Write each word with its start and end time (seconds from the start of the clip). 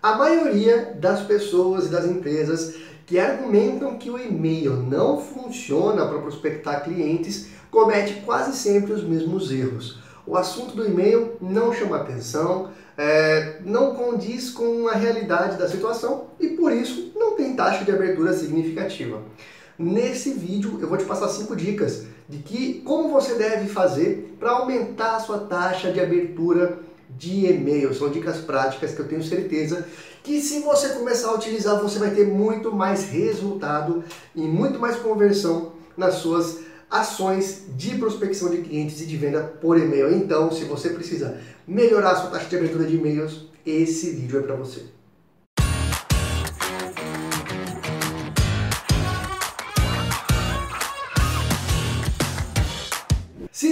A 0.00 0.16
maioria 0.16 0.96
das 1.00 1.22
pessoas 1.22 1.86
e 1.86 1.88
das 1.88 2.04
empresas 2.06 2.74
que 3.04 3.18
argumentam 3.18 3.98
que 3.98 4.10
o 4.10 4.18
e-mail 4.18 4.74
não 4.76 5.20
funciona 5.20 6.06
para 6.06 6.20
prospectar 6.20 6.84
clientes 6.84 7.48
comete 7.68 8.22
quase 8.24 8.56
sempre 8.56 8.92
os 8.92 9.02
mesmos 9.02 9.50
erros. 9.50 9.98
O 10.24 10.36
assunto 10.36 10.76
do 10.76 10.86
e-mail 10.86 11.32
não 11.40 11.72
chama 11.72 11.96
atenção, 11.96 12.70
é, 12.96 13.60
não 13.64 13.94
condiz 13.94 14.50
com 14.50 14.86
a 14.86 14.92
realidade 14.92 15.56
da 15.56 15.68
situação 15.68 16.28
e 16.38 16.48
por 16.48 16.70
isso 16.70 17.12
não 17.16 17.34
tem 17.34 17.56
taxa 17.56 17.84
de 17.84 17.90
abertura 17.90 18.32
significativa. 18.32 19.20
Nesse 19.76 20.32
vídeo 20.32 20.78
eu 20.80 20.88
vou 20.88 20.98
te 20.98 21.04
passar 21.04 21.28
cinco 21.28 21.56
dicas 21.56 22.04
de 22.28 22.38
que 22.38 22.82
como 22.84 23.08
você 23.08 23.34
deve 23.34 23.68
fazer 23.68 24.36
para 24.38 24.50
aumentar 24.52 25.16
a 25.16 25.20
sua 25.20 25.38
taxa 25.38 25.90
de 25.90 25.98
abertura 25.98 26.86
de 27.10 27.46
e-mail. 27.46 27.94
São 27.94 28.10
dicas 28.10 28.38
práticas 28.38 28.94
que 28.94 29.00
eu 29.00 29.08
tenho 29.08 29.22
certeza 29.22 29.86
que 30.22 30.40
se 30.40 30.60
você 30.60 30.90
começar 30.90 31.28
a 31.28 31.34
utilizar, 31.34 31.80
você 31.80 31.98
vai 31.98 32.10
ter 32.10 32.26
muito 32.26 32.72
mais 32.72 33.04
resultado 33.04 34.04
e 34.34 34.42
muito 34.42 34.78
mais 34.78 34.96
conversão 34.96 35.72
nas 35.96 36.16
suas 36.16 36.58
ações 36.90 37.64
de 37.76 37.96
prospecção 37.96 38.50
de 38.50 38.58
clientes 38.58 39.00
e 39.00 39.06
de 39.06 39.16
venda 39.16 39.42
por 39.42 39.78
e-mail. 39.78 40.14
Então, 40.14 40.50
se 40.50 40.64
você 40.64 40.90
precisa 40.90 41.38
melhorar 41.66 42.12
a 42.12 42.16
sua 42.16 42.30
taxa 42.30 42.48
de 42.48 42.56
abertura 42.56 42.84
de 42.84 42.96
e-mails, 42.96 43.46
esse 43.64 44.10
vídeo 44.10 44.38
é 44.38 44.42
para 44.42 44.54
você. 44.54 44.97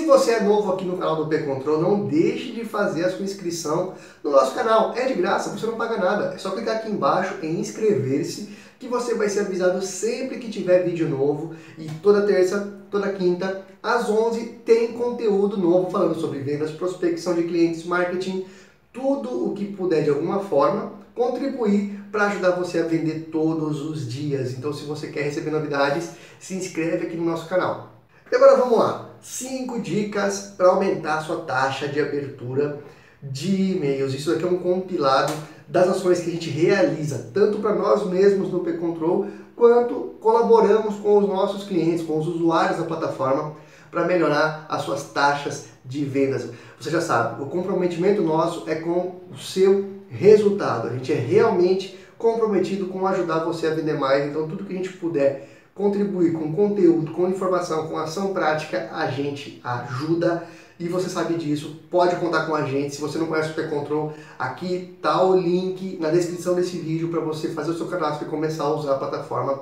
Você 0.06 0.32
é 0.32 0.40
novo 0.40 0.72
aqui 0.72 0.84
no 0.84 0.96
canal 0.96 1.16
do 1.16 1.26
P-Control, 1.26 1.80
não 1.80 2.06
deixe 2.06 2.52
de 2.52 2.64
fazer 2.64 3.04
a 3.04 3.10
sua 3.10 3.24
inscrição 3.24 3.94
no 4.22 4.30
nosso 4.30 4.54
canal. 4.54 4.94
É 4.96 5.06
de 5.06 5.14
graça, 5.14 5.50
você 5.50 5.66
não 5.66 5.76
paga 5.76 5.96
nada. 5.98 6.34
É 6.34 6.38
só 6.38 6.50
clicar 6.50 6.76
aqui 6.76 6.90
embaixo 6.90 7.34
em 7.42 7.60
inscrever-se 7.60 8.48
que 8.78 8.88
você 8.88 9.14
vai 9.14 9.28
ser 9.28 9.40
avisado 9.40 9.82
sempre 9.82 10.38
que 10.38 10.50
tiver 10.50 10.84
vídeo 10.84 11.08
novo. 11.08 11.54
E 11.76 11.86
toda 12.02 12.26
terça, 12.26 12.72
toda 12.90 13.12
quinta, 13.12 13.64
às 13.82 14.08
11 14.08 14.60
tem 14.64 14.92
conteúdo 14.92 15.56
novo 15.56 15.90
falando 15.90 16.18
sobre 16.20 16.40
vendas, 16.40 16.70
prospecção 16.70 17.34
de 17.34 17.42
clientes, 17.42 17.84
marketing, 17.84 18.46
tudo 18.92 19.46
o 19.46 19.54
que 19.54 19.66
puder 19.66 20.04
de 20.04 20.10
alguma 20.10 20.40
forma 20.40 20.92
contribuir 21.14 22.00
para 22.12 22.26
ajudar 22.26 22.50
você 22.50 22.78
a 22.78 22.84
vender 22.84 23.28
todos 23.32 23.80
os 23.82 24.10
dias. 24.10 24.52
Então, 24.52 24.72
se 24.72 24.84
você 24.84 25.08
quer 25.08 25.22
receber 25.22 25.50
novidades, 25.50 26.10
se 26.38 26.54
inscreve 26.54 27.06
aqui 27.06 27.16
no 27.16 27.24
nosso 27.24 27.48
canal. 27.48 27.95
E 28.30 28.34
agora 28.34 28.56
vamos 28.56 28.78
lá. 28.78 29.10
5 29.20 29.80
dicas 29.80 30.52
para 30.56 30.68
aumentar 30.68 31.18
a 31.18 31.20
sua 31.20 31.42
taxa 31.42 31.86
de 31.86 32.00
abertura 32.00 32.80
de 33.22 33.72
e-mails. 33.72 34.14
Isso 34.14 34.32
aqui 34.32 34.44
é 34.44 34.48
um 34.48 34.58
compilado 34.58 35.32
das 35.68 35.88
ações 35.88 36.20
que 36.20 36.30
a 36.30 36.32
gente 36.32 36.50
realiza, 36.50 37.30
tanto 37.32 37.58
para 37.58 37.74
nós 37.74 38.04
mesmos 38.06 38.50
no 38.50 38.60
P-Control, 38.60 39.28
quanto 39.54 40.16
colaboramos 40.20 40.96
com 40.96 41.18
os 41.18 41.28
nossos 41.28 41.64
clientes, 41.64 42.04
com 42.04 42.18
os 42.18 42.26
usuários 42.26 42.78
da 42.78 42.84
plataforma, 42.84 43.54
para 43.90 44.04
melhorar 44.04 44.66
as 44.68 44.82
suas 44.82 45.04
taxas 45.04 45.66
de 45.84 46.04
vendas. 46.04 46.50
Você 46.80 46.90
já 46.90 47.00
sabe, 47.00 47.42
o 47.42 47.46
comprometimento 47.46 48.22
nosso 48.22 48.68
é 48.68 48.74
com 48.74 49.20
o 49.32 49.38
seu 49.38 49.88
resultado. 50.08 50.88
A 50.88 50.92
gente 50.92 51.12
é 51.12 51.16
realmente 51.16 51.98
comprometido 52.18 52.86
com 52.86 53.06
ajudar 53.06 53.44
você 53.44 53.68
a 53.68 53.74
vender 53.74 53.98
mais, 53.98 54.28
então 54.28 54.48
tudo 54.48 54.64
que 54.64 54.72
a 54.72 54.76
gente 54.76 54.92
puder 54.94 55.55
contribuir 55.76 56.32
com 56.32 56.52
conteúdo, 56.54 57.12
com 57.12 57.28
informação, 57.28 57.86
com 57.86 57.98
ação 57.98 58.32
prática, 58.32 58.88
a 58.92 59.08
gente 59.08 59.60
ajuda 59.62 60.48
e 60.80 60.88
você 60.88 61.08
sabe 61.08 61.34
disso, 61.34 61.80
pode 61.90 62.16
contar 62.16 62.46
com 62.46 62.54
a 62.54 62.66
gente. 62.66 62.94
Se 62.94 63.00
você 63.00 63.18
não 63.18 63.26
conhece 63.26 63.50
o 63.50 63.54
P-Control, 63.54 64.12
aqui 64.38 64.98
tá 65.00 65.22
o 65.22 65.36
link 65.36 65.98
na 66.00 66.10
descrição 66.10 66.54
desse 66.54 66.78
vídeo 66.78 67.08
para 67.08 67.20
você 67.20 67.50
fazer 67.50 67.72
o 67.72 67.76
seu 67.76 67.86
cadastro 67.88 68.26
e 68.26 68.30
começar 68.30 68.64
a 68.64 68.74
usar 68.74 68.94
a 68.94 68.98
plataforma. 68.98 69.60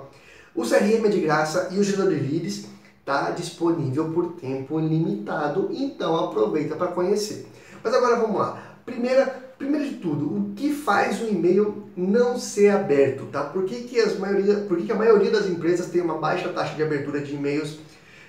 O 0.55 0.63
CRM 0.63 1.05
é 1.05 1.09
de 1.09 1.21
graça 1.21 1.69
e 1.73 1.79
o 1.79 1.85
gerador 1.85 2.15
de 2.15 2.21
leads 2.21 2.67
está 3.01 3.31
disponível 3.31 4.11
por 4.13 4.35
tempo 4.35 4.79
limitado, 4.79 5.69
então 5.73 6.17
aproveita 6.17 6.77
para 6.77 6.89
conhecer. 6.89 7.47
Mas 7.83 7.93
agora 7.93 8.17
vamos 8.17 8.39
lá. 8.39 8.63
Primeira 8.87 9.44
Primeiro 9.59 9.89
de 9.89 9.97
tudo, 9.97 10.37
o 10.37 10.55
que 10.55 10.73
faz 10.73 11.21
o 11.23 11.27
e-mail 11.27 11.85
não 11.97 12.39
ser 12.39 12.71
aberto, 12.71 13.27
tá? 13.27 13.45
Por 13.45 13.65
que, 13.65 13.83
que, 13.83 14.01
as 14.01 14.19
maioria, 14.19 14.57
por 14.57 14.77
que, 14.77 14.87
que 14.87 14.93
a 14.93 14.97
maioria 14.97 15.31
das 15.31 15.47
empresas 15.47 15.87
tem 15.87 16.01
uma 16.01 16.19
baixa 16.19 16.49
taxa 16.49 16.75
de 16.75 16.83
abertura 16.83 17.21
de 17.21 17.35
e-mails 17.35 17.79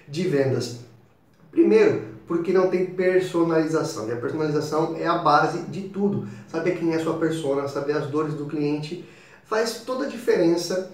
de 0.07 0.27
vendas? 0.27 0.79
Primeiro, 1.51 2.03
porque 2.27 2.51
não 2.51 2.69
tem 2.69 2.85
personalização. 2.85 4.07
E 4.07 4.11
a 4.11 4.17
personalização 4.17 4.95
é 4.97 5.07
a 5.07 5.17
base 5.17 5.63
de 5.63 5.89
tudo. 5.89 6.27
Saber 6.47 6.77
quem 6.77 6.93
é 6.93 6.97
a 6.97 7.03
sua 7.03 7.17
persona, 7.17 7.67
saber 7.67 7.93
as 7.93 8.07
dores 8.07 8.33
do 8.33 8.45
cliente, 8.45 9.05
faz 9.45 9.81
toda 9.85 10.05
a 10.05 10.09
diferença 10.09 10.91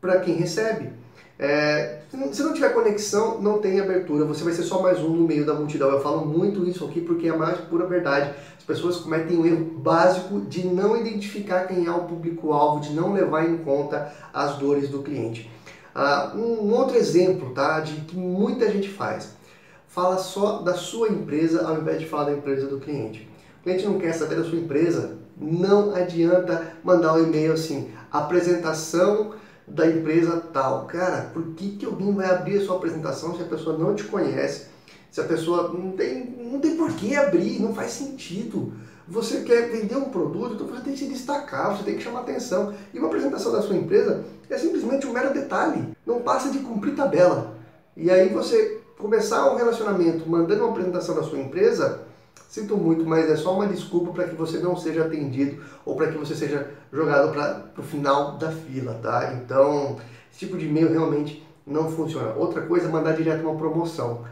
para 0.00 0.20
quem 0.20 0.34
recebe. 0.34 0.90
É, 1.38 2.00
se 2.32 2.42
não 2.42 2.52
tiver 2.52 2.72
conexão, 2.72 3.40
não 3.40 3.58
tem 3.58 3.80
abertura, 3.80 4.24
você 4.24 4.44
vai 4.44 4.52
ser 4.52 4.62
só 4.62 4.80
mais 4.80 5.00
um 5.00 5.10
no 5.10 5.26
meio 5.26 5.44
da 5.44 5.54
multidão. 5.54 5.90
Eu 5.90 6.00
falo 6.00 6.24
muito 6.24 6.66
isso 6.66 6.84
aqui 6.84 7.00
porque 7.00 7.26
é 7.26 7.30
a 7.30 7.36
mais 7.36 7.58
pura 7.58 7.86
verdade. 7.86 8.32
As 8.56 8.64
pessoas 8.64 8.96
cometem 8.98 9.36
o 9.36 9.46
erro 9.46 9.64
básico 9.78 10.40
de 10.42 10.66
não 10.66 10.96
identificar 10.96 11.66
quem 11.66 11.86
é 11.86 11.90
o 11.90 12.04
público-alvo, 12.04 12.80
de 12.80 12.92
não 12.92 13.12
levar 13.12 13.48
em 13.48 13.58
conta 13.58 14.12
as 14.32 14.56
dores 14.56 14.88
do 14.88 15.02
cliente. 15.02 15.50
Uh, 15.94 16.38
um 16.38 16.72
outro 16.72 16.96
exemplo 16.96 17.50
tá, 17.50 17.80
de 17.80 17.92
que 18.02 18.16
muita 18.16 18.70
gente 18.70 18.88
faz. 18.88 19.34
Fala 19.86 20.18
só 20.18 20.58
da 20.58 20.74
sua 20.74 21.08
empresa 21.08 21.66
ao 21.66 21.76
invés 21.76 22.00
de 22.00 22.06
falar 22.06 22.24
da 22.24 22.32
empresa 22.32 22.66
do 22.66 22.80
cliente. 22.80 23.28
O 23.60 23.62
cliente 23.64 23.84
não 23.84 23.98
quer 23.98 24.12
saber 24.12 24.36
da 24.36 24.44
sua 24.44 24.58
empresa, 24.58 25.18
não 25.36 25.94
adianta 25.94 26.74
mandar 26.82 27.14
um 27.14 27.22
e-mail 27.22 27.52
assim, 27.52 27.90
apresentação 28.10 29.34
da 29.66 29.86
empresa 29.86 30.42
tal. 30.52 30.86
Cara, 30.86 31.30
por 31.32 31.42
que, 31.54 31.76
que 31.76 31.86
alguém 31.86 32.12
vai 32.12 32.30
abrir 32.30 32.58
a 32.58 32.64
sua 32.64 32.76
apresentação 32.76 33.36
se 33.36 33.42
a 33.42 33.46
pessoa 33.46 33.78
não 33.78 33.94
te 33.94 34.04
conhece? 34.04 34.66
Se 35.10 35.20
a 35.20 35.24
pessoa 35.24 35.72
não 35.72 35.92
tem, 35.92 36.24
não 36.50 36.58
tem 36.60 36.76
por 36.76 36.92
que 36.92 37.16
abrir, 37.16 37.60
não 37.60 37.74
faz 37.74 37.92
sentido. 37.92 38.72
Você 39.06 39.42
quer 39.42 39.70
vender 39.70 39.96
um 39.96 40.08
produto, 40.08 40.54
então 40.54 40.66
você 40.66 40.82
tem 40.82 40.92
que 40.94 40.98
se 40.98 41.06
destacar, 41.06 41.76
você 41.76 41.84
tem 41.84 41.96
que 41.96 42.02
chamar 42.02 42.20
atenção. 42.20 42.74
E 42.92 42.98
uma 42.98 43.08
apresentação 43.08 43.52
da 43.52 43.62
sua 43.62 43.76
empresa 43.76 44.24
é 44.48 44.58
simplesmente 44.58 45.06
um 45.06 45.12
mero 45.12 45.32
detalhe, 45.32 45.94
não 46.06 46.20
passa 46.20 46.50
de 46.50 46.58
cumprir 46.60 46.94
tabela. 46.94 47.54
E 47.96 48.10
aí 48.10 48.28
você 48.30 48.80
começar 48.98 49.52
um 49.52 49.56
relacionamento 49.56 50.28
mandando 50.28 50.64
uma 50.64 50.70
apresentação 50.70 51.14
da 51.14 51.22
sua 51.22 51.38
empresa, 51.38 52.00
Sinto 52.48 52.76
muito, 52.76 53.04
mas 53.04 53.28
é 53.28 53.36
só 53.36 53.54
uma 53.54 53.66
desculpa 53.66 54.12
para 54.12 54.28
que 54.28 54.34
você 54.36 54.58
não 54.58 54.76
seja 54.76 55.04
atendido 55.04 55.62
ou 55.84 55.96
para 55.96 56.12
que 56.12 56.16
você 56.16 56.34
seja 56.34 56.70
jogado 56.92 57.32
para 57.32 57.70
o 57.76 57.82
final 57.82 58.38
da 58.38 58.50
fila, 58.50 58.98
tá? 59.02 59.34
Então, 59.34 59.96
esse 60.30 60.46
tipo 60.46 60.56
de 60.56 60.66
e-mail 60.66 60.92
realmente 60.92 61.44
não 61.66 61.90
funciona. 61.90 62.32
Outra 62.34 62.62
coisa 62.62 62.86
é 62.86 62.90
mandar 62.90 63.12
direto 63.12 63.42
uma 63.42 63.56
promoção. 63.56 64.24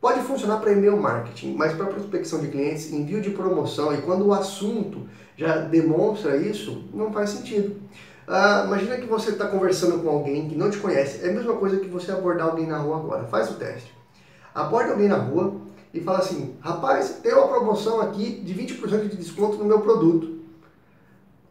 Pode 0.00 0.20
funcionar 0.22 0.58
para 0.58 0.72
e-mail 0.72 0.96
marketing, 0.96 1.54
mas 1.54 1.74
para 1.74 1.86
prospecção 1.86 2.40
de 2.40 2.48
clientes, 2.48 2.92
envio 2.92 3.20
de 3.20 3.30
promoção 3.30 3.94
e 3.94 4.02
quando 4.02 4.26
o 4.26 4.32
assunto 4.32 5.06
já 5.36 5.58
demonstra 5.58 6.36
isso, 6.36 6.84
não 6.92 7.12
faz 7.12 7.30
sentido. 7.30 7.76
Ah, 8.26 8.64
imagina 8.66 8.96
que 8.96 9.06
você 9.06 9.30
está 9.30 9.46
conversando 9.46 10.02
com 10.02 10.08
alguém 10.08 10.48
que 10.48 10.56
não 10.56 10.70
te 10.70 10.78
conhece. 10.78 11.24
É 11.24 11.30
a 11.30 11.32
mesma 11.32 11.54
coisa 11.54 11.78
que 11.78 11.88
você 11.88 12.10
abordar 12.12 12.48
alguém 12.48 12.66
na 12.66 12.78
rua 12.78 12.96
agora. 12.96 13.24
Faz 13.24 13.50
o 13.50 13.54
teste. 13.54 13.94
Aborda 14.54 14.90
alguém 14.90 15.08
na 15.08 15.16
rua, 15.16 15.54
e 15.92 16.00
fala 16.00 16.18
assim: 16.18 16.56
rapaz, 16.60 17.20
tem 17.22 17.32
uma 17.34 17.48
promoção 17.48 18.00
aqui 18.00 18.40
de 18.40 18.54
20% 18.54 19.08
de 19.08 19.16
desconto 19.16 19.56
no 19.56 19.64
meu 19.64 19.80
produto. 19.80 20.40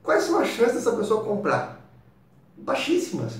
Quais 0.04 0.24
são 0.24 0.40
as 0.40 0.48
chances 0.48 0.76
dessa 0.76 0.96
pessoa 0.96 1.24
comprar? 1.24 1.80
Baixíssimas. 2.58 3.34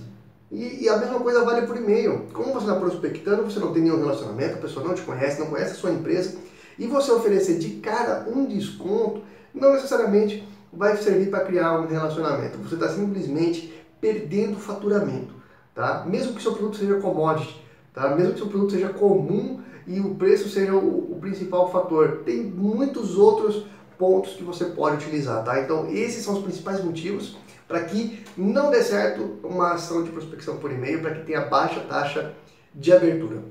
E, 0.52 0.84
e 0.84 0.90
a 0.90 0.98
mesma 0.98 1.20
coisa 1.20 1.44
vale 1.44 1.66
por 1.66 1.78
e-mail. 1.78 2.28
Como 2.34 2.54
você 2.54 2.68
está 2.68 2.80
prospectando, 2.80 3.44
você 3.44 3.60
não 3.60 3.74
tem 3.74 3.84
nenhum 3.84 4.00
relacionamento, 4.00 4.56
a 4.56 4.62
pessoa 4.62 4.86
não 4.86 4.94
te 4.94 5.02
conhece, 5.02 5.40
não 5.40 5.48
conhece 5.48 5.72
a 5.72 5.76
sua 5.76 5.92
empresa, 5.92 6.38
e 6.78 6.86
você 6.86 7.12
oferecer 7.12 7.58
de 7.58 7.78
cara 7.80 8.28
um 8.30 8.46
desconto, 8.46 9.24
não 9.54 9.74
necessariamente 9.74 10.48
vai 10.72 10.98
servir 10.98 11.30
para 11.30 11.46
criar 11.46 11.80
um 11.80 11.88
relacionamento. 11.88 12.58
Você 12.60 12.76
está 12.76 12.90
simplesmente 12.90 13.74
perdendo 14.00 14.58
faturamento. 14.58 15.34
Tá? 15.74 16.04
Mesmo 16.06 16.34
que 16.34 16.42
seu 16.42 16.54
produto 16.54 16.78
seja 16.78 16.96
commodity, 16.96 17.64
tá? 17.94 18.14
mesmo 18.16 18.34
que 18.34 18.40
seu 18.40 18.48
produto 18.48 18.72
seja 18.72 18.90
comum 18.90 19.62
e 19.88 20.00
o 20.00 20.16
preço 20.16 20.50
seja 20.50 20.74
o, 20.74 21.12
o 21.12 21.18
principal 21.20 21.72
fator. 21.72 22.22
Tem 22.26 22.44
muitos 22.44 23.18
outros 23.18 23.66
pontos 23.98 24.34
que 24.34 24.44
você 24.44 24.66
pode 24.66 24.98
utilizar, 24.98 25.44
tá? 25.44 25.60
Então 25.62 25.90
esses 25.92 26.24
são 26.24 26.36
os 26.36 26.44
principais 26.44 26.84
motivos 26.84 27.38
para 27.68 27.84
que 27.86 28.24
não 28.36 28.70
dê 28.70 28.82
certo 28.84 29.40
uma 29.44 29.74
ação 29.74 30.04
de 30.04 30.12
prospecção 30.12 30.58
por 30.58 30.72
e-mail, 30.72 31.02
para 31.02 31.16
que 31.16 31.26
tenha 31.26 31.46
baixa 31.46 31.80
taxa 31.82 32.34
de 32.74 32.92
abertura. 32.92 33.44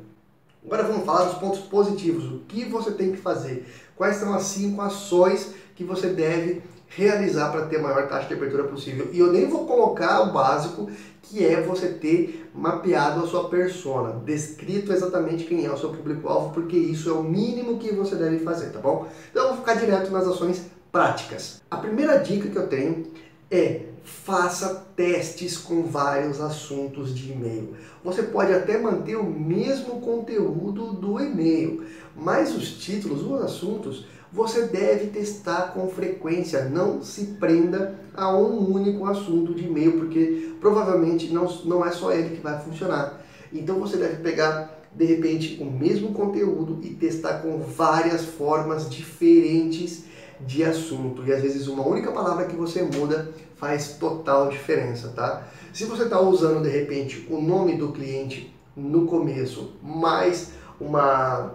Agora 0.64 0.82
vamos 0.82 1.06
falar 1.06 1.24
dos 1.24 1.38
pontos 1.38 1.60
positivos, 1.60 2.26
o 2.26 2.40
que 2.40 2.66
você 2.66 2.90
tem 2.90 3.12
que 3.12 3.16
fazer, 3.16 3.66
quais 3.96 4.16
são 4.16 4.34
as 4.34 4.42
cinco 4.42 4.82
ações 4.82 5.54
que 5.74 5.82
você 5.82 6.08
deve 6.08 6.62
realizar 6.90 7.50
para 7.50 7.66
ter 7.66 7.76
a 7.76 7.82
maior 7.82 8.08
taxa 8.08 8.26
de 8.26 8.34
abertura 8.34 8.64
possível. 8.64 9.08
E 9.12 9.18
eu 9.18 9.32
nem 9.32 9.48
vou 9.48 9.64
colocar 9.64 10.22
o 10.22 10.32
básico, 10.32 10.90
que 11.22 11.44
é 11.44 11.60
você 11.62 11.88
ter 11.88 12.50
mapeado 12.52 13.24
a 13.24 13.26
sua 13.28 13.48
persona, 13.48 14.20
descrito 14.24 14.92
exatamente 14.92 15.44
quem 15.44 15.64
é 15.64 15.70
o 15.70 15.78
seu 15.78 15.90
público-alvo, 15.90 16.52
porque 16.52 16.76
isso 16.76 17.08
é 17.08 17.12
o 17.12 17.22
mínimo 17.22 17.78
que 17.78 17.94
você 17.94 18.16
deve 18.16 18.40
fazer, 18.40 18.70
tá 18.70 18.80
bom? 18.80 19.06
Então 19.30 19.44
eu 19.44 19.48
vou 19.50 19.58
ficar 19.58 19.74
direto 19.74 20.10
nas 20.10 20.26
ações 20.26 20.66
práticas. 20.90 21.62
A 21.70 21.76
primeira 21.76 22.18
dica 22.18 22.48
que 22.48 22.56
eu 22.56 22.66
tenho 22.66 23.06
é 23.48 23.82
faça 24.02 24.86
testes 24.96 25.56
com 25.56 25.84
vários 25.84 26.40
assuntos 26.40 27.14
de 27.14 27.32
e-mail. 27.32 27.74
Você 28.02 28.24
pode 28.24 28.52
até 28.52 28.78
manter 28.78 29.16
o 29.16 29.24
mesmo 29.24 30.00
conteúdo 30.00 30.92
do 30.92 31.20
e-mail, 31.20 31.84
mas 32.16 32.54
os 32.54 32.78
títulos, 32.78 33.22
os 33.22 33.42
assuntos, 33.42 34.06
você 34.32 34.62
deve 34.66 35.08
testar 35.08 35.72
com 35.74 35.88
frequência. 35.88 36.64
Não 36.64 37.02
se 37.02 37.24
prenda 37.38 37.98
a 38.14 38.36
um 38.36 38.72
único 38.72 39.06
assunto 39.06 39.54
de 39.54 39.66
e-mail, 39.66 39.98
porque 39.98 40.54
provavelmente 40.60 41.32
não, 41.32 41.46
não 41.64 41.84
é 41.84 41.90
só 41.90 42.12
ele 42.12 42.36
que 42.36 42.42
vai 42.42 42.58
funcionar. 42.60 43.20
Então 43.52 43.80
você 43.80 43.96
deve 43.96 44.16
pegar 44.16 44.78
de 44.94 45.04
repente 45.04 45.62
o 45.62 45.64
mesmo 45.64 46.12
conteúdo 46.12 46.80
e 46.82 46.90
testar 46.90 47.40
com 47.40 47.58
várias 47.60 48.24
formas 48.24 48.88
diferentes 48.90 50.04
de 50.40 50.64
assunto. 50.64 51.24
E 51.24 51.32
às 51.32 51.42
vezes 51.42 51.68
uma 51.68 51.86
única 51.86 52.10
palavra 52.12 52.46
que 52.46 52.56
você 52.56 52.82
muda 52.82 53.30
faz 53.56 53.94
total 53.98 54.48
diferença, 54.48 55.08
tá? 55.08 55.46
Se 55.72 55.84
você 55.84 56.04
está 56.04 56.20
usando 56.20 56.62
de 56.62 56.70
repente 56.70 57.26
o 57.30 57.40
nome 57.40 57.76
do 57.76 57.92
cliente 57.92 58.52
no 58.74 59.06
começo, 59.06 59.72
mais 59.82 60.52
uma, 60.80 61.54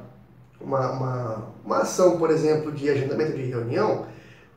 uma, 0.60 0.92
uma, 0.92 1.48
uma 1.64 1.78
ação, 1.80 2.18
por 2.18 2.32
exemplo, 2.32 2.72
de 2.72 2.90
agendamento 2.90 3.34
de 3.34 3.44
reunião, 3.44 4.06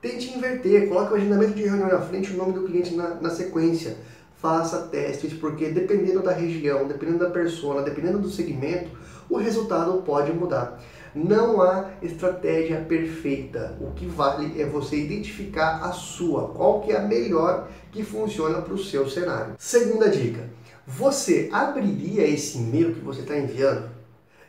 tente 0.01 0.33
inverter, 0.33 0.89
coloque 0.89 1.13
o 1.13 1.17
agendamento 1.17 1.55
de 1.55 1.63
reunião 1.63 1.89
na 1.89 2.01
frente 2.01 2.31
e 2.31 2.35
o 2.35 2.37
nome 2.37 2.53
do 2.53 2.65
cliente 2.65 2.95
na, 2.95 3.15
na 3.15 3.31
sequência. 3.31 3.97
Faça 4.37 4.83
testes, 4.83 5.33
porque 5.33 5.71
dependendo 5.71 6.23
da 6.23 6.33
região, 6.33 6.87
dependendo 6.87 7.19
da 7.19 7.31
persona, 7.31 7.83
dependendo 7.83 8.19
do 8.19 8.31
segmento, 8.31 8.91
o 9.29 9.37
resultado 9.37 10.01
pode 10.03 10.33
mudar. 10.33 10.81
Não 11.15 11.61
há 11.61 11.91
estratégia 12.01 12.81
perfeita. 12.81 13.77
O 13.81 13.91
que 13.93 14.07
vale 14.07 14.61
é 14.61 14.65
você 14.65 14.97
identificar 14.97 15.81
a 15.83 15.91
sua, 15.91 16.49
qual 16.49 16.81
que 16.81 16.93
é 16.93 16.99
a 16.99 17.03
melhor 17.03 17.69
que 17.91 18.05
funciona 18.05 18.61
para 18.63 18.75
o 18.75 18.79
seu 18.79 19.09
cenário. 19.09 19.55
Segunda 19.59 20.09
dica: 20.09 20.49
você 20.87 21.49
abriria 21.53 22.27
esse 22.27 22.59
e-mail 22.59 22.95
que 22.95 23.01
você 23.01 23.21
está 23.21 23.37
enviando? 23.37 23.91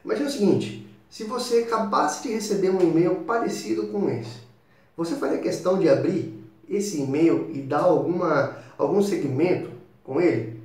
Imagina 0.05 0.29
o 0.29 0.31
seguinte: 0.31 0.88
se 1.09 1.23
você 1.23 1.59
acabasse 1.59 2.27
de 2.27 2.33
receber 2.33 2.69
um 2.69 2.81
e-mail 2.81 3.15
parecido 3.25 3.87
com 3.87 4.07
esse, 4.09 4.47
você 4.95 5.15
faria 5.15 5.39
questão 5.39 5.79
de 5.79 5.89
abrir 5.89 6.39
esse 6.69 7.01
e-mail 7.01 7.49
e 7.51 7.61
dar 7.61 7.81
alguma, 7.81 8.57
algum 8.77 9.01
segmento 9.01 9.71
com 10.03 10.21
ele? 10.21 10.61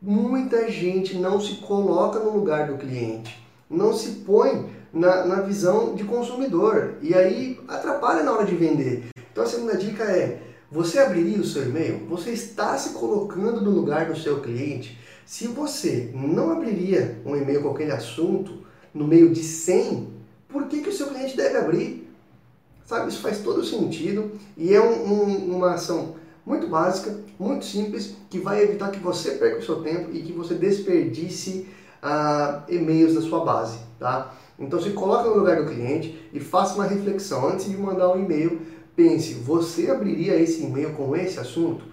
Muita 0.00 0.70
gente 0.70 1.16
não 1.16 1.40
se 1.40 1.56
coloca 1.56 2.20
no 2.20 2.30
lugar 2.30 2.68
do 2.68 2.78
cliente, 2.78 3.44
não 3.68 3.92
se 3.92 4.22
põe 4.26 4.70
na, 4.92 5.24
na 5.24 5.40
visão 5.40 5.94
de 5.94 6.04
consumidor 6.04 6.94
e 7.00 7.12
aí 7.14 7.58
atrapalha 7.66 8.22
na 8.22 8.32
hora 8.32 8.46
de 8.46 8.54
vender. 8.54 9.06
Então 9.32 9.42
a 9.42 9.48
segunda 9.48 9.76
dica 9.76 10.04
é: 10.04 10.42
você 10.70 10.98
abriria 10.98 11.40
o 11.40 11.44
seu 11.44 11.64
e-mail? 11.64 12.06
Você 12.08 12.30
está 12.30 12.76
se 12.78 12.90
colocando 12.90 13.60
no 13.60 13.70
lugar 13.70 14.06
do 14.06 14.18
seu 14.18 14.40
cliente? 14.40 14.98
Se 15.24 15.48
você 15.48 16.10
não 16.14 16.50
abriria 16.50 17.20
um 17.24 17.36
e-mail 17.36 17.62
com 17.62 17.70
aquele 17.70 17.92
assunto 17.92 18.62
no 18.94 19.06
meio 19.06 19.30
de 19.30 19.42
100, 19.42 20.08
por 20.48 20.66
que, 20.66 20.82
que 20.82 20.88
o 20.88 20.92
seu 20.92 21.08
cliente 21.08 21.36
deve 21.36 21.56
abrir? 21.56 22.08
Sabe, 22.84 23.08
isso 23.08 23.22
faz 23.22 23.38
todo 23.38 23.64
sentido 23.64 24.32
e 24.56 24.74
é 24.74 24.80
um, 24.80 25.12
um, 25.12 25.56
uma 25.56 25.74
ação 25.74 26.16
muito 26.44 26.66
básica, 26.66 27.16
muito 27.38 27.64
simples, 27.64 28.16
que 28.28 28.38
vai 28.38 28.62
evitar 28.62 28.90
que 28.90 28.98
você 28.98 29.32
perca 29.32 29.58
o 29.58 29.64
seu 29.64 29.82
tempo 29.82 30.10
e 30.12 30.20
que 30.20 30.32
você 30.32 30.54
desperdice 30.54 31.68
uh, 32.02 32.62
e-mails 32.68 33.14
da 33.14 33.22
sua 33.22 33.44
base, 33.44 33.78
tá? 33.98 34.34
Então 34.58 34.80
se 34.80 34.90
coloca 34.90 35.28
no 35.28 35.36
lugar 35.36 35.62
do 35.62 35.72
cliente 35.72 36.28
e 36.32 36.40
faça 36.40 36.74
uma 36.74 36.84
reflexão 36.84 37.48
antes 37.48 37.66
de 37.66 37.76
mandar 37.76 38.12
um 38.12 38.22
e-mail. 38.22 38.60
Pense, 38.94 39.34
você 39.34 39.90
abriria 39.90 40.36
esse 40.36 40.62
e-mail 40.62 40.92
com 40.92 41.16
esse 41.16 41.38
assunto? 41.38 41.84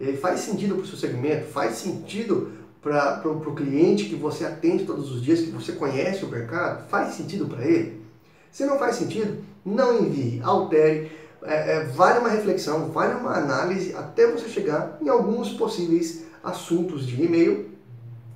Ele 0.00 0.16
faz 0.16 0.40
sentido 0.40 0.74
para 0.74 0.84
o 0.84 0.86
seu 0.86 0.98
segmento? 0.98 1.46
Faz 1.46 1.76
sentido 1.76 2.52
para 2.82 3.28
o 3.28 3.54
cliente 3.54 4.04
que 4.04 4.14
você 4.14 4.44
atende 4.44 4.84
todos 4.84 5.10
os 5.10 5.22
dias, 5.22 5.40
que 5.40 5.50
você 5.50 5.72
conhece 5.72 6.24
o 6.24 6.28
mercado? 6.28 6.88
Faz 6.88 7.14
sentido 7.14 7.46
para 7.46 7.64
ele? 7.64 8.02
Se 8.50 8.64
não 8.64 8.78
faz 8.78 8.96
sentido, 8.96 9.42
não 9.64 10.00
envie, 10.00 10.40
altere. 10.42 11.10
É, 11.42 11.76
é, 11.76 11.84
vale 11.84 12.18
uma 12.18 12.28
reflexão, 12.28 12.90
vale 12.90 13.14
uma 13.14 13.36
análise 13.36 13.94
até 13.94 14.30
você 14.30 14.48
chegar 14.48 14.98
em 15.00 15.08
alguns 15.08 15.50
possíveis 15.50 16.24
assuntos 16.42 17.06
de 17.06 17.22
e-mail 17.22 17.70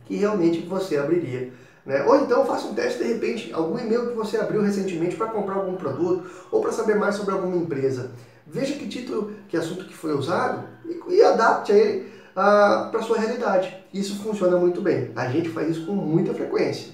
que 0.05 0.17
realmente 0.17 0.61
você 0.61 0.97
abriria 0.97 1.53
né? 1.85 2.05
Ou 2.05 2.17
então 2.17 2.47
faça 2.47 2.69
um 2.69 2.75
teste 2.75 3.03
de 3.03 3.12
repente, 3.12 3.53
algum 3.53 3.79
e-mail 3.79 4.09
que 4.09 4.15
você 4.15 4.37
abriu 4.37 4.62
recentemente 4.62 5.17
para 5.17 5.27
comprar 5.27 5.56
algum 5.56 5.75
produto 5.75 6.29
ou 6.50 6.61
para 6.61 6.73
saber 6.73 6.94
mais 6.94 7.17
sobre 7.17 7.35
alguma 7.35 7.56
empresa. 7.56 8.12
Veja 8.47 8.75
que 8.75 8.89
título, 8.89 9.33
que 9.49 9.56
assunto 9.56 9.85
que 9.85 9.94
foi 9.94 10.15
usado 10.15 10.65
e, 10.85 11.15
e 11.15 11.23
adapte 11.23 11.73
ele 11.73 12.12
para 12.34 13.02
sua 13.02 13.19
realidade. 13.19 13.76
Isso 13.93 14.17
funciona 14.23 14.56
muito 14.56 14.81
bem. 14.81 15.11
A 15.14 15.29
gente 15.29 15.49
faz 15.49 15.70
isso 15.70 15.87
com 15.87 15.93
muita 15.93 16.34
frequência. 16.34 16.93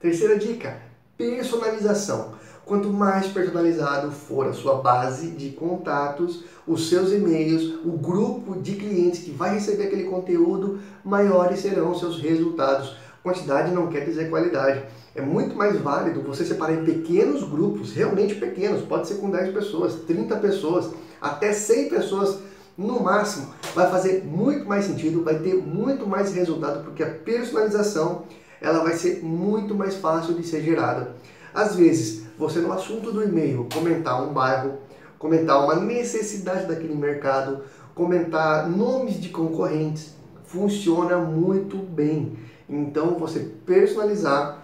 Terceira 0.00 0.38
dica: 0.38 0.76
personalização. 1.16 2.34
Quanto 2.64 2.88
mais 2.88 3.28
personalizado 3.28 4.10
for 4.10 4.48
a 4.48 4.52
sua 4.52 4.82
base 4.82 5.28
de 5.30 5.50
contatos, 5.50 6.42
os 6.66 6.88
seus 6.88 7.12
e-mails, 7.12 7.78
o 7.84 7.92
grupo 7.92 8.60
de 8.60 8.74
clientes 8.74 9.20
que 9.22 9.30
vai 9.30 9.54
receber 9.54 9.84
aquele 9.84 10.04
conteúdo, 10.04 10.80
maiores 11.04 11.60
serão 11.60 11.92
os 11.92 12.00
seus 12.00 12.20
resultados 12.20 12.96
Quantidade 13.26 13.74
não 13.74 13.88
quer 13.88 14.04
dizer 14.04 14.30
qualidade. 14.30 14.84
É 15.12 15.20
muito 15.20 15.56
mais 15.56 15.76
válido 15.80 16.22
você 16.22 16.44
separar 16.44 16.74
em 16.74 16.84
pequenos 16.84 17.42
grupos, 17.42 17.92
realmente 17.92 18.36
pequenos, 18.36 18.82
pode 18.82 19.08
ser 19.08 19.16
com 19.16 19.28
10 19.28 19.52
pessoas, 19.52 19.96
30 20.06 20.36
pessoas, 20.36 20.90
até 21.20 21.52
100 21.52 21.88
pessoas 21.88 22.38
no 22.76 23.02
máximo. 23.02 23.54
Vai 23.74 23.90
fazer 23.90 24.24
muito 24.24 24.66
mais 24.66 24.84
sentido, 24.84 25.24
vai 25.24 25.38
ter 25.38 25.54
muito 25.54 26.06
mais 26.06 26.32
resultado, 26.32 26.84
porque 26.84 27.02
a 27.02 27.10
personalização 27.10 28.24
ela 28.60 28.82
vai 28.82 28.94
ser 28.94 29.22
muito 29.22 29.74
mais 29.74 29.96
fácil 29.96 30.34
de 30.34 30.46
ser 30.46 30.62
gerada. 30.62 31.14
Às 31.54 31.74
vezes, 31.74 32.24
você 32.38 32.58
no 32.60 32.72
assunto 32.72 33.12
do 33.12 33.22
e-mail 33.22 33.66
comentar 33.72 34.22
um 34.22 34.32
bairro, 34.32 34.78
comentar 35.18 35.62
uma 35.64 35.76
necessidade 35.76 36.66
daquele 36.66 36.94
mercado, 36.94 37.62
comentar 37.94 38.68
nomes 38.68 39.20
de 39.20 39.30
concorrentes, 39.30 40.14
funciona 40.44 41.16
muito 41.16 41.76
bem. 41.78 42.36
Então 42.68 43.18
você 43.18 43.40
personalizar 43.64 44.62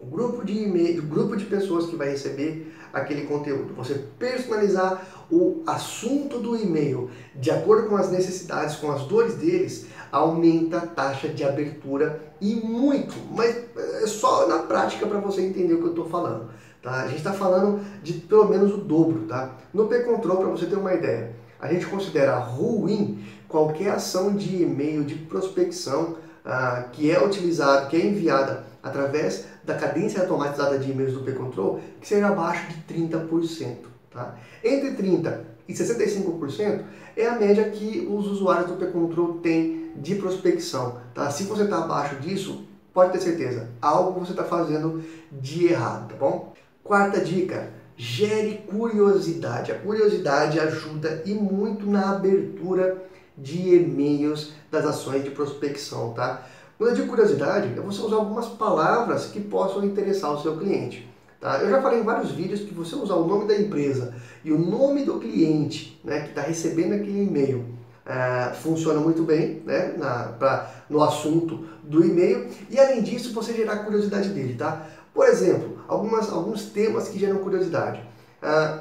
o 0.00 0.06
grupo 0.06 0.44
de 0.44 0.64
e-mail, 0.64 1.02
o 1.02 1.06
grupo 1.06 1.36
de 1.36 1.44
pessoas 1.44 1.86
que 1.86 1.96
vai 1.96 2.10
receber 2.10 2.74
aquele 2.92 3.26
conteúdo. 3.26 3.74
Você 3.74 3.94
personalizar 4.18 5.06
o 5.30 5.62
assunto 5.66 6.38
do 6.38 6.56
e-mail 6.56 7.10
de 7.34 7.50
acordo 7.50 7.88
com 7.88 7.96
as 7.96 8.10
necessidades, 8.10 8.76
com 8.76 8.90
as 8.92 9.02
dores 9.02 9.34
deles, 9.34 9.86
aumenta 10.10 10.78
a 10.78 10.86
taxa 10.86 11.28
de 11.28 11.44
abertura 11.44 12.20
e 12.40 12.54
muito, 12.54 13.14
mas 13.32 13.56
é 14.02 14.06
só 14.06 14.46
na 14.46 14.58
prática 14.58 15.06
para 15.06 15.18
você 15.18 15.42
entender 15.42 15.74
o 15.74 15.78
que 15.78 15.84
eu 15.84 15.90
estou 15.90 16.08
falando. 16.08 16.48
Tá? 16.82 17.02
A 17.02 17.08
gente 17.08 17.18
está 17.18 17.32
falando 17.32 17.80
de 18.02 18.14
pelo 18.14 18.48
menos 18.48 18.72
o 18.72 18.78
dobro. 18.78 19.22
Tá? 19.26 19.56
No 19.74 19.86
P-Control, 19.86 20.36
para 20.36 20.48
você 20.48 20.66
ter 20.66 20.76
uma 20.76 20.94
ideia, 20.94 21.34
a 21.60 21.66
gente 21.72 21.86
considera 21.86 22.38
ruim 22.38 23.24
qualquer 23.48 23.90
ação 23.90 24.34
de 24.34 24.62
e-mail 24.62 25.04
de 25.04 25.14
prospecção 25.14 26.16
ah, 26.44 26.84
que 26.92 27.10
é 27.10 27.22
utilizada, 27.22 27.86
que 27.86 27.96
é 27.96 28.06
enviada 28.06 28.64
através 28.82 29.44
da 29.64 29.74
cadência 29.74 30.20
automatizada 30.20 30.78
de 30.78 30.90
e-mails 30.92 31.14
do 31.14 31.20
P-Control, 31.20 31.80
que 32.00 32.06
seja 32.06 32.28
abaixo 32.28 32.68
de 32.68 32.94
30%. 32.94 33.95
Tá? 34.16 34.34
Entre 34.64 34.92
30% 34.92 35.40
e 35.68 35.74
65% 35.74 36.84
é 37.14 37.26
a 37.26 37.38
média 37.38 37.68
que 37.68 38.08
os 38.10 38.26
usuários 38.26 38.70
do 38.70 38.76
P-Control 38.76 39.40
têm 39.42 39.92
de 39.94 40.14
prospecção. 40.14 40.98
Tá? 41.12 41.30
Se 41.30 41.42
você 41.42 41.64
está 41.64 41.84
abaixo 41.84 42.16
disso, 42.16 42.64
pode 42.94 43.12
ter 43.12 43.20
certeza, 43.20 43.68
algo 43.80 44.18
você 44.18 44.32
está 44.32 44.42
fazendo 44.42 45.04
de 45.30 45.66
errado, 45.66 46.08
tá 46.08 46.16
bom? 46.16 46.54
Quarta 46.82 47.20
dica, 47.20 47.70
gere 47.94 48.64
curiosidade. 48.66 49.70
A 49.70 49.78
curiosidade 49.78 50.58
ajuda 50.58 51.22
e 51.26 51.34
muito 51.34 51.86
na 51.86 52.12
abertura 52.12 53.04
de 53.36 53.74
e-mails 53.74 54.54
das 54.70 54.86
ações 54.86 55.22
de 55.24 55.30
prospecção, 55.30 56.14
tá? 56.14 56.42
Quando 56.78 56.90
eu 56.90 56.96
digo 56.96 57.08
curiosidade, 57.08 57.68
é 57.76 57.82
você 57.82 58.00
usar 58.00 58.16
algumas 58.16 58.46
palavras 58.46 59.26
que 59.26 59.40
possam 59.40 59.84
interessar 59.84 60.32
o 60.32 60.40
seu 60.40 60.56
cliente. 60.56 61.06
Tá? 61.40 61.58
Eu 61.58 61.70
já 61.70 61.82
falei 61.82 62.00
em 62.00 62.04
vários 62.04 62.30
vídeos 62.30 62.60
que 62.60 62.72
você 62.72 62.94
usar 62.94 63.14
o 63.14 63.26
nome 63.26 63.46
da 63.46 63.58
empresa 63.58 64.14
e 64.44 64.52
o 64.52 64.58
nome 64.58 65.04
do 65.04 65.18
cliente 65.18 66.00
né, 66.02 66.20
que 66.20 66.28
está 66.30 66.42
recebendo 66.42 66.94
aquele 66.94 67.24
e-mail 67.24 67.64
é, 68.06 68.54
funciona 68.54 69.00
muito 69.00 69.22
bem 69.22 69.62
né, 69.66 69.94
na, 69.98 70.28
pra, 70.38 70.70
no 70.88 71.02
assunto 71.02 71.66
do 71.82 72.04
e-mail 72.04 72.48
e 72.70 72.78
além 72.78 73.02
disso 73.02 73.34
você 73.34 73.52
gerar 73.52 73.78
curiosidade 73.78 74.30
dele. 74.30 74.54
Tá? 74.54 74.86
Por 75.12 75.26
exemplo, 75.26 75.78
algumas, 75.88 76.32
alguns 76.32 76.66
temas 76.66 77.08
que 77.08 77.18
geram 77.18 77.38
curiosidade. 77.38 78.00
É, 78.42 78.80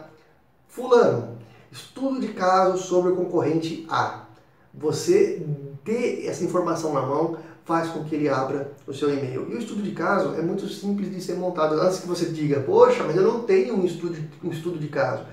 fulano, 0.68 1.38
estudo 1.72 2.20
de 2.20 2.30
caso 2.30 2.78
sobre 2.78 3.12
o 3.12 3.16
concorrente 3.16 3.86
A 3.90 4.26
você 4.74 5.42
ter 5.84 6.26
essa 6.26 6.44
informação 6.44 6.94
na 6.94 7.02
mão 7.02 7.38
faz 7.66 7.90
com 7.90 8.04
que 8.04 8.16
ele 8.16 8.30
abra 8.30 8.72
o 8.88 8.94
seu 8.94 9.10
e-mail. 9.12 9.48
E 9.50 9.56
o 9.56 9.58
estudo 9.58 9.82
de 9.82 9.92
caso 9.92 10.36
é 10.36 10.42
muito 10.42 10.68
simples 10.68 11.12
de 11.12 11.20
ser 11.20 11.34
montado. 11.34 11.74
Antes 11.82 12.00
que 12.00 12.08
você 12.08 12.28
diga, 12.28 12.60
poxa, 12.62 13.04
mas 13.04 13.16
eu 13.16 13.24
não 13.24 13.42
tenho 13.42 13.76
um 13.76 13.84
estudo, 13.84 14.16
um 14.44 14.52
estudo 14.52 14.78
de 14.78 14.88
caso. 14.88 15.24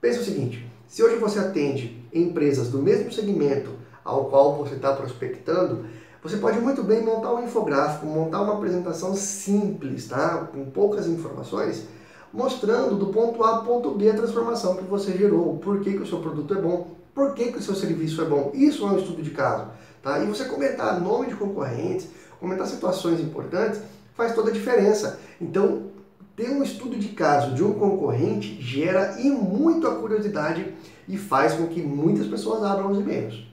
Pensa 0.00 0.20
o 0.20 0.24
seguinte, 0.24 0.66
se 0.88 1.02
hoje 1.02 1.16
você 1.16 1.38
atende 1.38 2.02
empresas 2.12 2.68
do 2.68 2.78
mesmo 2.78 3.12
segmento 3.12 3.70
ao 4.02 4.24
qual 4.26 4.56
você 4.56 4.76
está 4.76 4.92
prospectando, 4.94 5.84
você 6.22 6.38
pode 6.38 6.58
muito 6.60 6.82
bem 6.82 7.02
montar 7.02 7.34
um 7.34 7.44
infográfico, 7.44 8.06
montar 8.06 8.40
uma 8.40 8.54
apresentação 8.54 9.14
simples, 9.14 10.08
tá? 10.08 10.48
com 10.52 10.64
poucas 10.70 11.06
informações, 11.06 11.86
mostrando 12.32 12.96
do 12.96 13.08
ponto 13.08 13.44
A 13.44 13.56
ao 13.56 13.64
ponto 13.64 13.90
B 13.90 14.10
a 14.10 14.14
transformação 14.14 14.76
que 14.76 14.84
você 14.84 15.12
gerou, 15.12 15.58
por 15.58 15.80
que, 15.80 15.92
que 15.92 16.02
o 16.02 16.06
seu 16.06 16.20
produto 16.20 16.54
é 16.54 16.60
bom, 16.60 16.96
por 17.14 17.34
que, 17.34 17.52
que 17.52 17.58
o 17.58 17.62
seu 17.62 17.74
serviço 17.74 18.22
é 18.22 18.24
bom. 18.24 18.50
Isso 18.54 18.84
é 18.86 18.90
um 18.90 18.98
estudo 18.98 19.22
de 19.22 19.30
caso. 19.30 19.68
Tá? 20.02 20.18
E 20.18 20.26
você 20.26 20.44
comentar 20.44 21.00
nome 21.00 21.28
de 21.28 21.34
concorrentes, 21.34 22.08
comentar 22.40 22.66
situações 22.66 23.20
importantes, 23.20 23.80
faz 24.14 24.34
toda 24.34 24.50
a 24.50 24.52
diferença. 24.52 25.20
Então, 25.40 25.84
ter 26.36 26.50
um 26.50 26.62
estudo 26.62 26.98
de 26.98 27.08
caso 27.08 27.54
de 27.54 27.64
um 27.64 27.72
concorrente 27.72 28.60
gera 28.60 29.16
e 29.20 29.30
muito 29.30 29.86
a 29.88 29.96
curiosidade 29.96 30.74
e 31.08 31.16
faz 31.16 31.54
com 31.54 31.66
que 31.66 31.80
muitas 31.80 32.26
pessoas 32.26 32.62
abram 32.62 32.90
os 32.90 32.98
e-mails. 32.98 33.46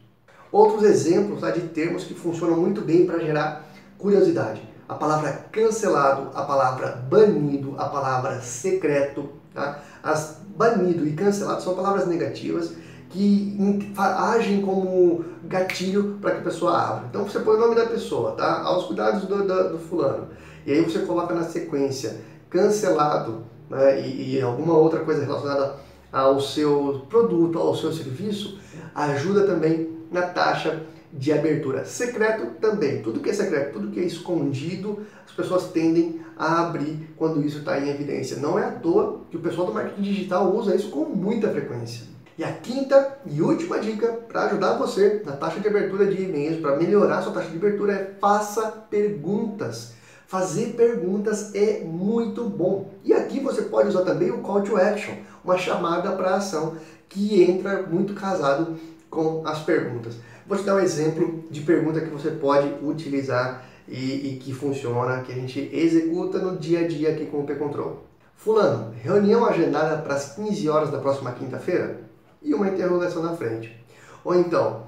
Outros 0.52 0.84
exemplos 0.84 1.42
tá, 1.42 1.50
de 1.50 1.62
termos 1.62 2.04
que 2.04 2.14
funcionam 2.14 2.58
muito 2.58 2.82
bem 2.82 3.06
para 3.06 3.20
gerar 3.20 3.68
curiosidade. 3.98 4.62
A 4.88 4.96
palavra 4.96 5.48
cancelado, 5.52 6.30
a 6.36 6.44
palavra 6.44 6.90
banido, 7.10 7.74
a 7.78 7.86
palavra 7.86 8.42
secreto. 8.42 9.30
Tá? 9.54 9.82
As 10.04 10.42
banido 10.56 11.08
e 11.08 11.14
cancelado 11.14 11.64
são 11.64 11.76
palavras 11.76 12.06
negativas 12.06 12.74
que 13.13 13.93
agem 13.96 14.62
como 14.62 15.24
gatilho 15.43 16.17
para 16.20 16.32
que 16.32 16.38
a 16.39 16.43
pessoa 16.43 16.75
abra. 16.75 17.05
Então 17.10 17.24
você 17.24 17.39
põe 17.39 17.55
o 17.55 17.60
nome 17.60 17.75
da 17.75 17.86
pessoa, 17.86 18.32
tá? 18.32 18.62
Aos 18.63 18.88
cuidados 18.88 19.25
do, 19.25 19.48
do, 19.48 19.70
do 19.70 19.77
fulano. 19.77 20.29
E 20.65 20.72
aí 20.72 20.82
você 20.82 21.00
coloca 21.00 21.34
na 21.34 21.43
sequência 21.43 22.22
cancelado 22.50 23.43
né? 23.70 24.01
e, 24.01 24.36
e 24.36 24.41
alguma 24.41 24.75
outra 24.75 25.01
coisa 25.01 25.24
relacionada 25.24 25.75
ao 26.12 26.41
seu 26.41 27.05
produto, 27.08 27.60
ao 27.60 27.75
seu 27.75 27.93
serviço, 27.93 28.60
ajuda 28.96 29.46
também 29.46 29.89
na 30.12 30.24
taxa 30.24 30.82
de 31.12 31.32
abertura. 31.32 31.86
Secreto 31.86 32.60
também. 32.60 33.03
Tudo 33.03 33.20
que 33.20 33.29
é 33.29 33.34
secreto, 33.34 33.74
tudo 33.74 33.91
que 33.91 34.00
é 34.00 34.03
escondido, 34.03 35.01
as 35.24 35.32
pessoas 35.32 35.65
tendem 35.67 36.22
a 36.38 36.62
abrir 36.62 37.13
quando 37.15 37.46
isso 37.46 37.60
está 37.60 37.79
em 37.79 37.89
evidência. 37.89 38.38
Não 38.38 38.58
é 38.58 38.65
à 38.65 38.72
toa 38.72 39.22
que 39.29 39.38
o 39.38 39.39
pessoal 39.39 39.67
do 39.67 39.74
marketing 39.74 40.01
digital 40.01 40.51
usa 40.55 40.75
isso 40.75 40.89
com 40.89 41.05
muita 41.05 41.50
frequência. 41.50 42.12
E 42.38 42.44
a 42.44 42.52
quinta 42.52 43.18
e 43.25 43.42
última 43.42 43.80
dica 43.80 44.08
para 44.28 44.46
ajudar 44.46 44.78
você 44.78 45.22
na 45.24 45.34
taxa 45.34 45.60
de 45.60 45.68
abertura 45.68 46.08
de 46.08 46.24
e-mails, 46.24 46.60
para 46.60 46.75
melhorar 46.75 47.22
sua 47.22 47.34
taxa 47.34 47.50
de 47.50 47.58
abertura 47.58 47.94
é 47.94 48.13
faça 48.20 48.72
perguntas. 48.90 49.94
Fazer 50.25 50.74
perguntas 50.74 51.54
é 51.54 51.82
muito 51.82 52.46
bom. 52.46 52.90
E 53.04 53.13
aqui 53.13 53.40
você 53.40 53.63
pode 53.63 53.90
usar 53.90 54.02
também 54.02 54.32
o 54.32 54.40
call 54.40 54.62
to 54.62 54.78
action, 54.78 55.13
uma 55.44 55.58
chamada 55.58 56.12
para 56.13 56.36
ação 56.36 56.75
que 57.08 57.44
entra 57.44 57.84
muito 57.84 58.16
casado 58.16 58.78
com 59.12 59.44
as 59.46 59.60
perguntas. 59.60 60.16
Vou 60.48 60.58
te 60.58 60.63
dar 60.63 60.75
um 60.75 60.80
exemplo 60.80 61.44
de 61.52 61.62
pergunta 61.62 62.02
que 62.02 62.10
você 62.10 62.32
pode 62.32 62.68
utilizar 62.84 63.63
e, 63.88 64.34
e 64.34 64.40
que 64.42 64.52
funciona, 64.52 65.22
que 65.22 65.32
a 65.32 65.36
gente 65.36 65.70
executa 65.72 66.40
no 66.40 66.58
dia 66.58 66.80
a 66.80 66.88
dia 66.88 67.12
aqui 67.12 67.28
com 67.28 67.42
o 67.42 67.44
P-Control. 67.46 68.04
Fulano, 68.36 68.94
reunião 69.02 69.46
agendada 69.46 70.02
para 70.02 70.16
as 70.16 70.34
15 70.36 70.68
horas 70.68 70.90
da 70.90 70.98
próxima 70.98 71.32
quinta-feira? 71.32 72.02
E 72.44 72.54
uma 72.54 72.68
interrogação 72.68 73.24
na 73.24 73.36
frente. 73.36 73.76
Ou 74.24 74.36
então, 74.36 74.84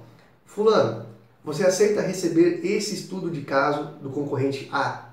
Fulano, 0.45 1.05
você 1.43 1.65
aceita 1.65 2.01
receber 2.01 2.61
esse 2.63 2.95
estudo 2.95 3.29
de 3.29 3.41
caso 3.41 3.91
do 4.01 4.09
concorrente 4.09 4.69
A? 4.71 5.09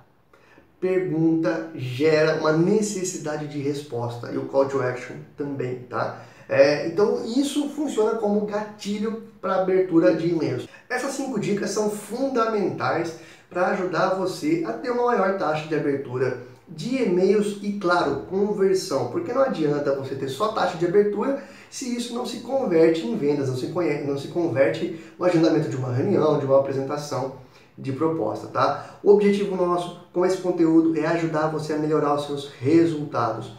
Pergunta 0.80 1.70
gera 1.74 2.40
uma 2.40 2.52
necessidade 2.52 3.46
de 3.46 3.60
resposta 3.60 4.30
e 4.32 4.38
o 4.38 4.46
call 4.46 4.66
to 4.66 4.80
action 4.80 5.16
também, 5.36 5.80
tá? 5.88 6.22
É, 6.48 6.86
então 6.86 7.24
isso 7.24 7.68
funciona 7.70 8.18
como 8.18 8.46
gatilho 8.46 9.22
para 9.40 9.62
abertura 9.62 10.14
de 10.14 10.28
e-mails. 10.28 10.68
Essas 10.88 11.12
cinco 11.12 11.38
dicas 11.38 11.70
são 11.70 11.90
fundamentais 11.90 13.14
para 13.48 13.68
ajudar 13.68 14.14
você 14.14 14.64
a 14.66 14.72
ter 14.72 14.90
uma 14.90 15.06
maior 15.06 15.38
taxa 15.38 15.68
de 15.68 15.74
abertura 15.74 16.42
de 16.76 17.02
e-mails 17.02 17.58
e, 17.62 17.72
claro, 17.72 18.22
conversão. 18.28 19.10
Porque 19.10 19.32
não 19.32 19.42
adianta 19.42 19.94
você 19.94 20.14
ter 20.14 20.28
só 20.28 20.48
taxa 20.48 20.76
de 20.76 20.86
abertura 20.86 21.42
se 21.70 21.96
isso 21.96 22.14
não 22.14 22.26
se 22.26 22.40
converte 22.40 23.06
em 23.06 23.16
vendas, 23.16 23.48
não 23.48 23.56
se, 23.56 23.66
não 24.06 24.18
se 24.18 24.28
converte 24.28 25.00
no 25.18 25.24
agendamento 25.24 25.68
de 25.68 25.76
uma 25.76 25.92
reunião, 25.92 26.38
de 26.38 26.44
uma 26.44 26.58
apresentação 26.58 27.36
de 27.76 27.92
proposta, 27.92 28.46
tá? 28.48 28.98
O 29.02 29.10
objetivo 29.10 29.56
nosso 29.56 30.02
com 30.12 30.26
esse 30.26 30.38
conteúdo 30.38 30.98
é 30.98 31.06
ajudar 31.06 31.48
você 31.48 31.72
a 31.72 31.78
melhorar 31.78 32.14
os 32.14 32.26
seus 32.26 32.50
resultados. 32.60 33.52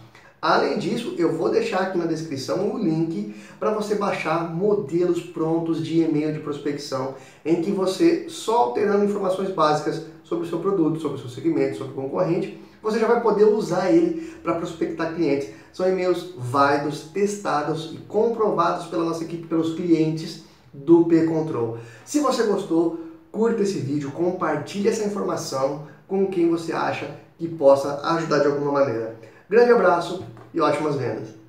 Além 0.43 0.77
disso, 0.77 1.15
eu 1.17 1.31
vou 1.31 1.49
deixar 1.49 1.79
aqui 1.79 1.97
na 1.97 2.05
descrição 2.05 2.73
o 2.73 2.77
link 2.77 3.33
para 3.57 3.71
você 3.71 3.95
baixar 3.95 4.53
modelos 4.53 5.21
prontos 5.21 5.81
de 5.81 6.01
e-mail 6.01 6.33
de 6.33 6.39
prospecção, 6.39 7.15
em 7.45 7.61
que 7.61 7.71
você, 7.71 8.25
só 8.27 8.57
alterando 8.57 9.05
informações 9.05 9.49
básicas 9.51 10.05
sobre 10.21 10.45
o 10.45 10.49
seu 10.49 10.59
produto, 10.59 10.99
sobre 10.99 11.17
o 11.17 11.21
seu 11.21 11.29
segmento, 11.29 11.77
sobre 11.77 11.93
o 11.93 11.95
concorrente, 11.95 12.61
você 12.83 12.99
já 12.99 13.07
vai 13.07 13.21
poder 13.21 13.45
usar 13.45 13.89
ele 13.89 14.35
para 14.43 14.55
prospectar 14.55 15.15
clientes. 15.15 15.49
São 15.71 15.87
e-mails 15.87 16.33
válidos, 16.37 17.05
testados 17.13 17.91
e 17.93 17.97
comprovados 17.97 18.87
pela 18.87 19.05
nossa 19.05 19.23
equipe, 19.23 19.47
pelos 19.47 19.73
clientes 19.73 20.43
do 20.73 21.05
P-Control. 21.05 21.77
Se 22.05 22.19
você 22.19 22.43
gostou, 22.43 22.99
curta 23.31 23.63
esse 23.63 23.79
vídeo, 23.79 24.11
compartilhe 24.11 24.89
essa 24.89 25.05
informação 25.05 25.87
com 26.07 26.27
quem 26.27 26.49
você 26.49 26.73
acha 26.73 27.17
que 27.39 27.47
possa 27.47 28.01
ajudar 28.15 28.39
de 28.39 28.47
alguma 28.47 28.73
maneira. 28.73 29.15
Grande 29.49 29.71
abraço 29.71 30.23
e 30.53 30.59
ótimas 30.59 30.95
vendas! 30.95 31.42